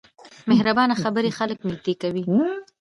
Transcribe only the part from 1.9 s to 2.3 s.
کوي.